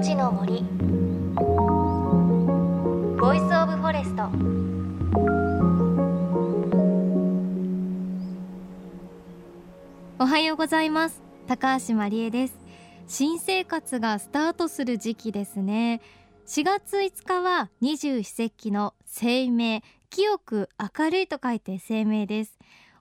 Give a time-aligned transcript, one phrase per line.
[0.00, 0.62] 命の森。
[3.20, 4.30] Voice of Forest。
[10.18, 11.20] おはようございます。
[11.46, 12.54] 高橋真理恵です。
[13.08, 16.00] 新生活がスタートする時期ですね。
[16.46, 22.58] 4月5日は二十四節気の清明清く明るいと書いて清明です。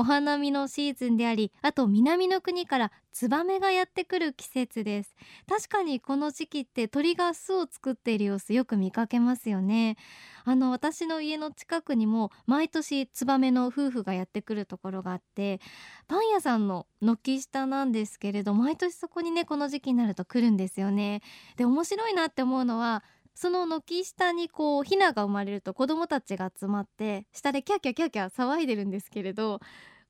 [0.00, 5.14] お花見のシーズンでありあと南の国からツバメがやってくる季節です。
[5.46, 9.98] 確かにこの時期って鳥が巣を作っている様子よく見かけますよね。
[10.46, 15.60] あの私の家の近くにも毎年ツバメの夫婦がやってくるところがあって
[16.08, 21.20] パン屋さんの軒下なんですけれど毎年そこにねこの時期になると来るんですよね。
[21.58, 29.60] で面白いなって思うのはその軒下にこうヒナが生まれると子供たちが集まって下でキャキャキャキャ騒いでるんですけれど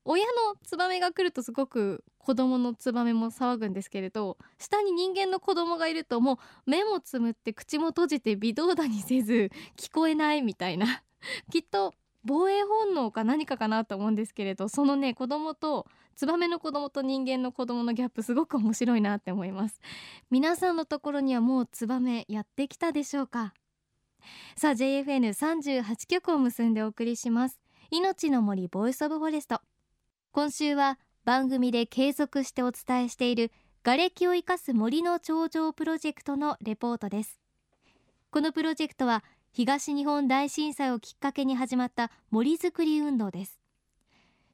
[0.03, 0.31] 親の
[0.63, 11.03] ツバメが来るとすごく子供のツバメも騒ぐんですけれど下に人間の子供がいるともう目もつむって口も閉じて微動だにせず聞こえないみたいな。
[11.51, 11.93] きっと
[12.23, 19.79] 防衛本能か何かかなと思うんですけれどそのね子供とツバメの子供と人間の子供のギャップすごく面白いなって思います。
[20.29, 23.53] 皆さんのところにはもうツバメやってきたでしょうか？
[24.55, 27.59] さあ JFN38 曲を結んでお送りします。
[27.89, 29.61] 命の森 Voice of Forest。
[30.33, 33.51] 今週は番組で継続してお伝えしている
[33.83, 37.41] 瓦礫を生かす森の長城プロジェクトのレポートです。
[38.29, 43.59] このプロジェクトは東日本大震災をきっかけに始まった森づくり運動です。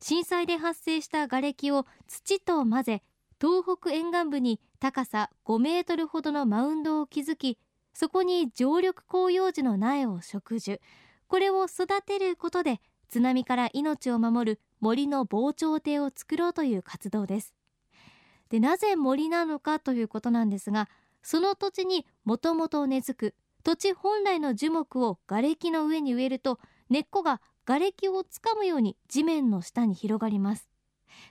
[0.01, 3.03] 震災で発生した瓦礫を土と混ぜ
[3.39, 7.59] 東北沿岸部に高さ5メートルほどのマウンドを築き
[7.93, 10.81] そこに常緑広葉樹の苗を植樹。
[11.27, 17.53] これを育てることで津波から命を守る森の防潮堤を作ろうという活動です。
[18.49, 20.89] でなぜ森なのかということなんですが
[21.21, 30.69] その土地にもともと根付く土地本来の樹木を瓦礫の上に植えると根っこが瓦礫をつかむように地面の下に広がります。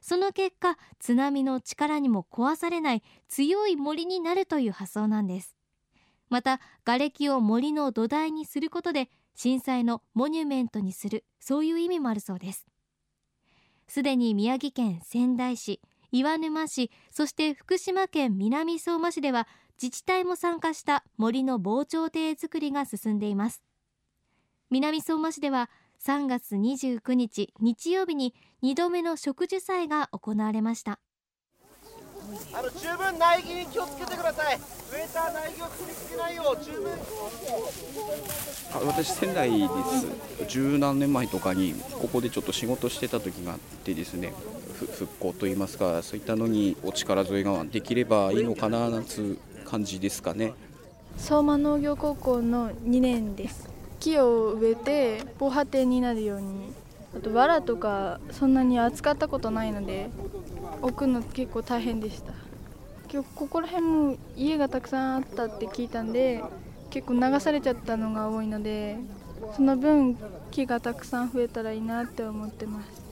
[0.03, 5.57] その結果津波の力にも壊されない強い森になるという発想なんです。
[6.29, 12.67] また瓦礫を森の土台にすることで震災のモニュメントにするそういう意味もあるそうです。
[13.89, 15.81] すでに宮城県仙台市
[16.13, 19.47] 岩沼市そして福島県南相馬市では
[19.81, 23.63] 自治体も参加した森の防潮堤作りが進んでいます。
[24.71, 25.71] 南相馬市では
[26.03, 30.99] 3月29日日曜日に2度目の植樹祭が行われました。
[32.55, 34.76] あの十分苗木に気をつけてください。
[35.47, 36.91] 植えた苗木を取り付けないよ十分
[38.87, 40.47] 私仙台です。
[40.49, 44.33] 十何年前とかにここでちょっと仕事してた時があってですね
[44.99, 50.53] 復興といいますかそういったのにお力添えができればいいのかななんつう感じですかね。
[51.17, 53.69] 相馬農業高校の2年です。
[54.01, 56.73] 木を植えて防波堤になるように
[57.17, 60.11] あと藁とかそんなに扱ったことないので
[60.83, 62.46] 置くの結構大変でした。
[63.13, 66.43] 今日ここら辺も家がたくさんあったって聞いたんで
[66.91, 68.97] 結構流されちゃったのが多いので
[69.55, 70.17] その分
[70.51, 73.07] 木がたくさん増えたらいいなって思ってます。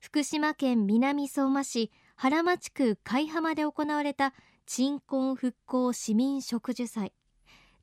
[0.00, 4.32] 福島県南相馬市原町区海浜で行われた
[4.66, 7.12] 鎮魂復興市民植樹祭。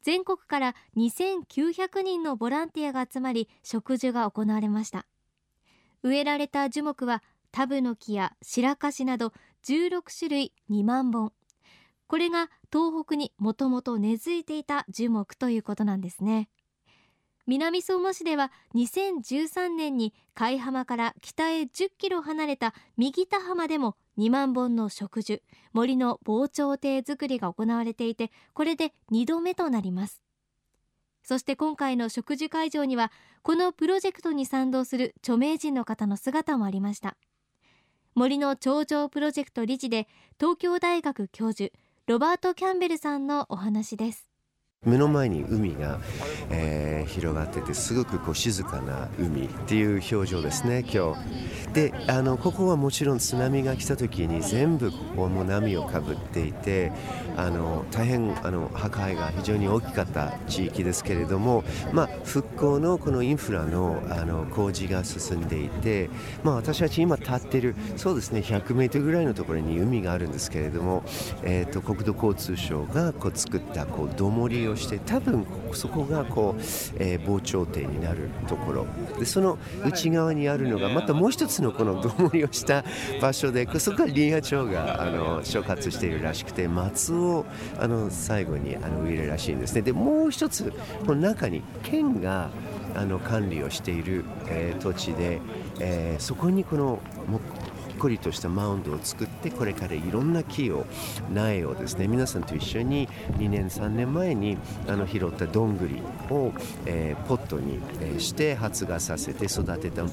[0.02, 5.06] 全国から2900人のボランティアが集まり植樹が行われました。
[6.04, 7.24] 植えられた樹木は
[7.56, 9.32] タブノキや白樫など
[9.64, 11.32] 16種類2万本。
[12.06, 16.50] これが東北にもともと根付いていた樹木ということなんですね。
[17.48, 25.42] 南相馬市では2013年に海浜から北へ10キロ離れた右田浜でも2万本の植樹
[25.72, 30.22] 森の防潮堤作りが行われていてこれで2度目となります。
[31.24, 37.16] そして今回の植樹会場にはこのプロジェクトに賛同する著名人の方の姿もありました。
[38.16, 40.08] 森の頂上プロジェクト理事で
[40.40, 41.70] 東京大学教授
[42.08, 44.30] ロバート・キャンベルさんのお話です。
[44.86, 46.00] 目の前に海が、
[46.50, 51.74] えー、広がっててすごくこう静かな海っていう表情ですね今日。
[51.74, 56.92] であのここはもちろん津波が来た時に全部ここも波をかぶっていて
[57.36, 66.10] あの大変あの破壊が非常に大きかった地域ですけれども、まあ、復興のこのインフラのあの工事が進んでいて、
[66.44, 71.04] まあ、私たち今立ってるそうですね100メートルぐらいのところに海があるんですけれども、
[71.44, 76.62] えーと、国土交通省がこう作ったこう土盛りをして多分そこがこう、
[76.98, 78.88] えー、防潮堤になるところ。
[79.20, 82.84] でその内側にあるのがまたもう一つのこのどもりをした
[83.22, 87.46] 場所でそこは林野庁があの所轄しているらしくて松を
[87.80, 89.82] あの最後にあの植えるらしいんですね。
[89.82, 90.74] でもう一つ
[91.06, 92.50] この中に県が
[92.96, 95.42] あの管理をしている、えー、土地で、
[95.80, 97.00] えー、そこにこの
[98.06, 100.86] こりとしたマウンドを作ってこれからいろんな木を
[101.34, 103.08] 苗をですね皆さんと一緒に
[103.40, 106.54] 2年3年前にあの拾ったどんぐりを、
[106.86, 110.04] えー、ポットに、え、して発芽させて育てた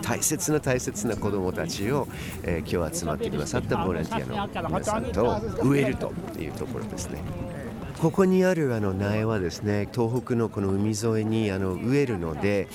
[0.00, 2.06] 大切な大切な子どもたちを、
[2.44, 7.59] えー、今日集まってくださったボランティアの皆さんと植えるというところですね。
[8.00, 12.66] ここにあるあの苗はですね東北のこの海沿いにあの植えるので、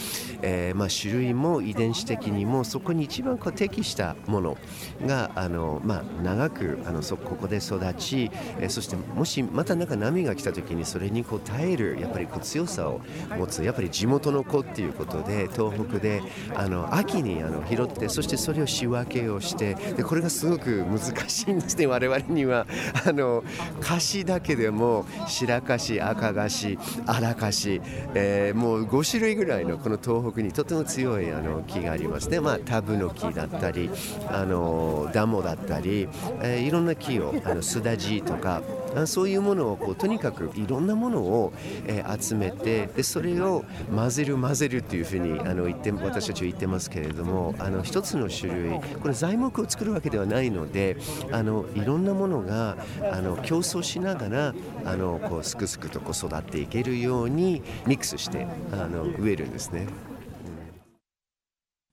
[0.43, 4.57] えー、まあ種類も遺伝子的にもそこに一番こう適したもの
[5.03, 8.29] があの、まあ、長くあのそここで育ち、
[8.59, 13.01] えー、そしてもしまたなんか波が来た時にそれにこう耐えるやっぱりこう強さを
[13.35, 16.21] 持つやっぱり地元の子っていうことで東北で
[16.53, 21.87] あの秋にあの拾ってそしてそれを仕分けをしてでこれがすごく難しいんですね。
[21.87, 22.67] 我々には
[23.07, 23.43] あの
[23.81, 27.81] 歌詞だけでも白樫赤樫荒樫、
[28.13, 33.89] えー、もう5種類ぐらいのこの東北にとても強いあの木がありますね、まあ、タブの木だったり
[34.27, 36.07] あのダモだったり、
[36.41, 38.61] えー、いろんな木をあのスダジとか
[39.05, 41.53] そういうものをこうとにかくいろんなものを、
[41.85, 50.97] えー、集めてでそれを混ぜる混ぜるっていうふうにあの言って私たちは言ってますけれどもあの一つの種類これ材木を作るわけではないので
[51.31, 52.77] あのいろんなものが
[53.11, 54.53] あの競争しながら
[54.85, 59.87] あののこうすくすくとこう育っていけるようにミックスしてあの植えるんですね。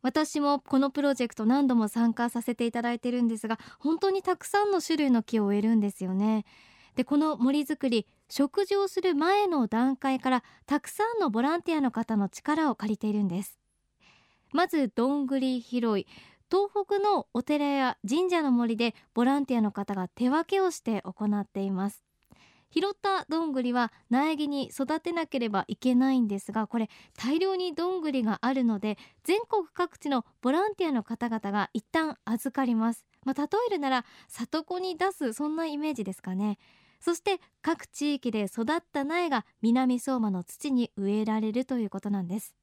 [0.02, 6.44] 私もこのプロジェクト何度も参加させていただいてるんですが本当にたくさんの種類の木を植えるんですよね。
[6.96, 13.60] でこの森づくり食事をする前の段階からたくさんのボランティアの方の力を借りているんです。
[14.52, 16.06] まずどんぐり拾い。
[16.50, 22.04] 東北のお寺や神社の森でボランティアの方が手分けをして行っています。
[22.74, 33.06] 拾ったどんぐりは苗木に育てなければいけないんですがこれ大量にどんぐりがあるので全国各地のボランティアの方々が一旦預かります。
[33.24, 36.58] まあ、例えるなら里子に出すそんなイメージですかね。
[36.98, 42.54] そして各地域で育った苗が南相馬の土に植えられるということなんです。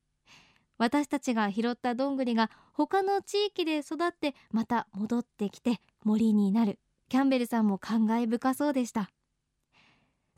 [0.78, 6.80] 私たちが拾ったどんぐりが他の地域で育ってまた戻ってきて森になる。
[7.10, 9.12] キャンベルさんも感慨深そうでした。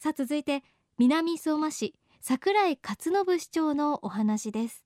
[0.03, 0.63] さあ続いて
[0.97, 4.83] 南相馬市桜井勝信市長のお話です。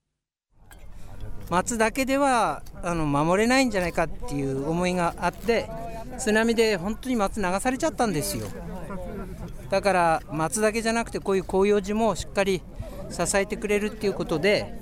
[1.50, 5.70] 松だけではあの守れないんじゃないかっていう思いがあって
[6.18, 8.46] 津波で本当に松流されちゃったんですよ。
[9.70, 12.62] だから松だけじゃなくてこういう広葉樹もしっかり
[13.10, 14.82] 支えてくれるっていうことで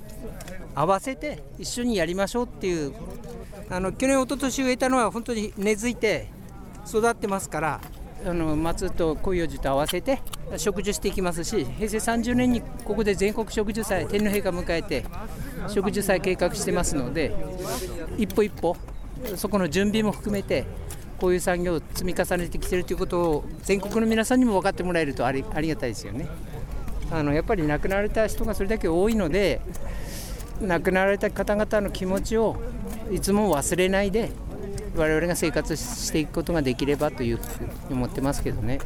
[0.74, 2.92] 合わせて一緒にやりましょうっていう
[3.70, 6.26] あの去年一昨年植えたのは本当に根付いて
[6.88, 7.80] 育ってますから
[8.26, 10.20] あの松と広葉樹と合わせて
[10.56, 15.04] 植樹していきますし平成30年にここで全国植樹祭天皇陛下迎えて
[15.68, 17.34] 植樹祭計画してますので
[18.16, 18.76] 一歩一歩
[19.36, 20.64] そこの準備も含めて
[21.18, 26.26] こういう産業を積み重ねてきてるということを全国の皆さんにも分かってもらえるとありありがたいですよね。
[27.10, 29.60] あのやっぱり亡くなられた人がそれだけ多いので
[30.60, 32.56] 亡くなられた方々の気持ちを
[33.12, 34.30] いつも忘れないで
[34.96, 38.80] 我々が生活していくことができればというふうに思ってますけどね。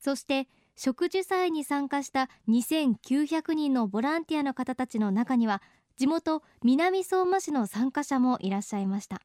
[0.00, 5.60] そして植樹祭に参加した2900人のボランティアの方たちの中には
[5.96, 9.20] 地元南相馬市の参加者もいらっしゃいました。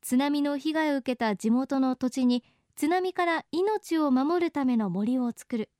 [0.00, 2.42] 津波の被害を受けた地元の土地に
[2.76, 5.70] 津波から命を守るための森を作る。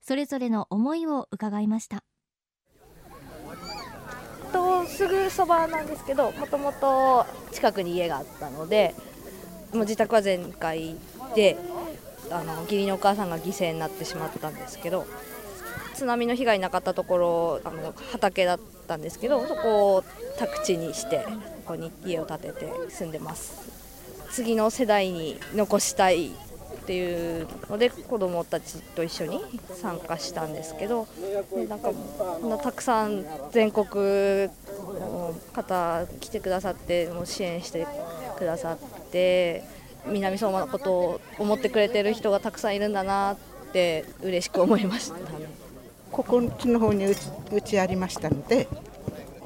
[0.00, 2.02] それぞれの思いを伺いました。
[4.88, 8.94] すぐそばなんですけどもともと近くに家があったので
[9.72, 10.96] もう自宅は全壊
[11.34, 11.56] で
[12.30, 15.06] あの義理のお母さんが犠牲になってしまったんですけど
[15.94, 20.04] 津波の被害なかったところあの畑だったんですけどそこを
[20.38, 21.24] 宅地にして
[21.66, 23.68] ここに家を建てて住んでます。
[24.30, 26.30] 次の世代に残したいっ
[26.86, 29.40] ていうので子どもたちと一緒に
[29.80, 31.06] 参加したんですけど
[31.68, 34.48] なんかこんなたくさん全国
[35.52, 37.86] 方来てくださってもう支援して
[38.38, 39.64] くださって
[40.06, 43.36] 南相馬のことを思ってくれてる人がたくさんいるんだなっ
[43.72, 45.22] て嬉しく思いました、ね、
[46.10, 48.68] ここの方にうちうちありましたので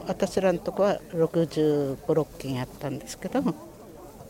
[0.06, 3.42] 私らのとこは65、6軒あったんですけど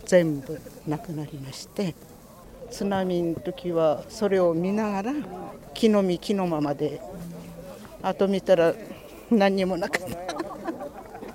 [0.05, 1.95] 全部なくなりまして
[2.71, 5.13] 津波の時はそれを見ながら
[5.75, 7.01] 木の実木のままで
[8.03, 8.75] あと見たら
[9.31, 10.32] 何にもなかった。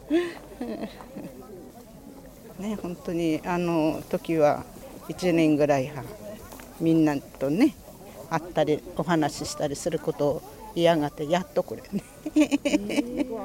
[2.60, 4.64] ね本当にあの時は
[5.10, 6.04] 1年ぐらいは
[6.80, 7.76] みんなとね
[8.30, 10.42] 会ったりお話ししたりすることを
[10.76, 12.04] 嫌がってやっとこれね。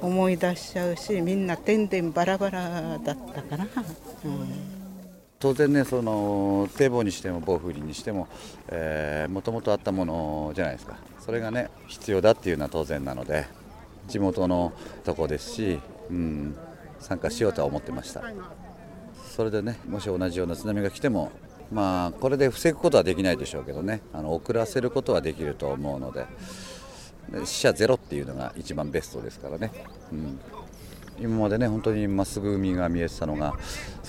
[0.00, 3.68] 思い出しちゃうしみんな点々バラバラだったかな。
[4.24, 4.48] うん。
[5.38, 8.28] 当然ねその堤防にしても防風林にしても
[9.28, 10.96] もともとあったものじゃないですか。
[11.20, 13.46] それがね必要だっていうのは当然なので
[14.10, 14.72] 地元の
[15.04, 16.56] とこですし、うん、
[16.98, 18.22] 参加しようとは思ってました。
[19.30, 21.30] それでねもし同じような津波が来ても
[21.72, 26.26] まあこれで防ぐことはできないでしょうけどねあの遅らせることはできると思うので
[27.44, 29.70] 死者ゼロっていうのが一番ベストですからね、
[30.12, 30.40] うん、
[31.20, 33.54] 今までね本当にまっすぐ海が見えてたのが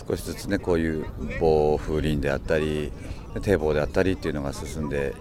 [0.07, 1.05] 少しずつねこういう
[1.39, 2.91] 暴風林であったり
[3.41, 5.13] 堤防であったりっていうのが進んで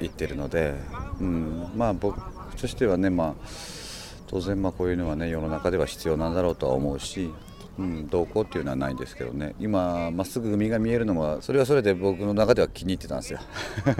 [0.00, 0.74] いってるので、
[1.20, 2.20] うん、まあ僕
[2.56, 3.87] としてはねまあ
[4.28, 7.32] 当然まあこういうのはね世の中では必要なんだろうとは思うし、
[7.78, 9.54] うん、どうこうっていうのはないんですけどね。
[9.58, 13.40] 今まっすぐ海が見えるのはそれはそれで僕の中では気に入ってたんですよ。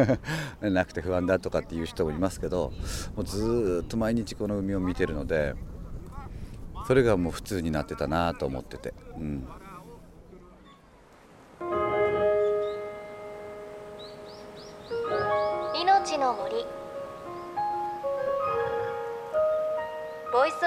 [0.70, 2.72] なくて不安だとかっていう人もいますけど
[3.16, 5.54] もうずっと毎日この海を見てるので
[6.86, 8.94] それがもう普通になってたなと思ってて。
[9.16, 9.48] うん。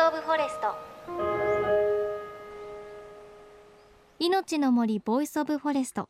[0.03, 0.75] of Forest。
[4.17, 6.09] 命の森 Voice of Forest。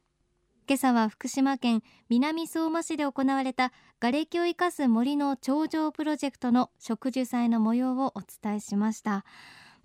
[0.65, 9.25] 今朝は福島県南相馬市で行われた瓦礫を生かす森の長城プロジェクトの植樹祭の模様をお伝えしました。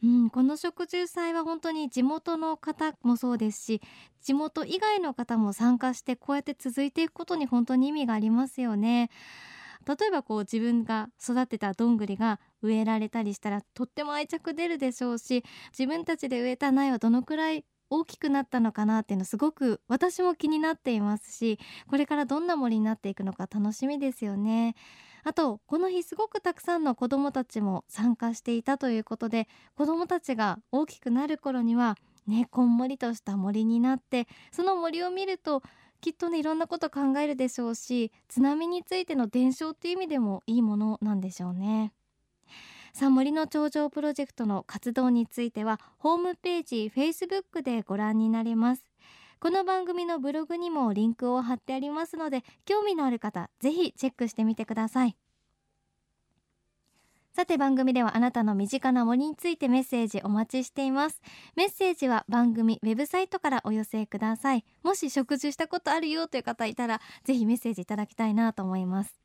[0.05, 3.83] うん、この植樹祭は本当に地元の方もそうですし
[4.23, 9.11] 地元以外の方も参加してこうやって続いていくことに本当に意味がありますよね。
[9.87, 24.75] 例えばこう自分が育てたどんぐりが植えられたりしたらとっても愛着出るでしょうし自分たちで植えた苗はどのくらい大きくなったのかなっていうのすごく私も気になっていますしこれからどんな森になっていくのか楽しみですよね。
[25.23, 31.97] あとこの日すごくたくさんの子どもたちも参加していたということで子どもたちが大きくなる頃には
[32.29, 35.63] ねこんもりとした森になってその森を見ると
[36.01, 41.93] きっとねいろんなこと考えるでしょうし津波についての伝承っていう意味でもいいものなんでしょうね。
[42.97, 48.85] さあ森の頂上プロジェクトの活動についてはホームページ Facebook でご覧になれます
[49.39, 55.17] この番組のブログにもリンクを貼ってありますので興味のある方ぜひチェックしてみてください
[57.37, 61.21] さて番組ではあなたの身近な森についてメッセージお待ちしています。
[61.55, 64.65] メッセージは番組ウェブサイトからお寄せください。
[64.83, 69.21] もし植樹したことあるよという方いたらぜひメッセージいただきたいなと思います。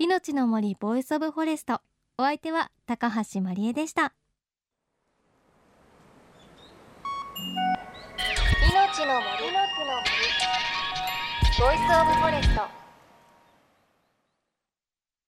[0.00, 1.80] 命の森 Voice of Forest。
[2.18, 4.14] お相手は高橋真理恵でした。
[8.68, 9.46] 命の森。
[9.46, 9.70] の森。
[11.56, 12.81] Voice of Forest。